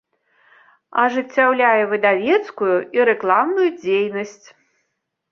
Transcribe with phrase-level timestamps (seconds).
[1.01, 4.47] Ажыццяўляе выдавецкую і рэкламную дзейнасць.